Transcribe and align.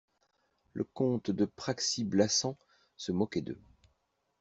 Le 0.73 0.83
comte 0.83 1.29
de 1.29 1.45
Praxi-Blassans 1.45 2.57
se 2.97 3.11
moquait 3.11 3.41
d'eux. 3.41 3.61